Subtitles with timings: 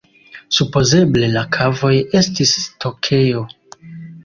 [0.59, 1.93] Supozeble la kavoj
[2.23, 3.47] estis stokejo.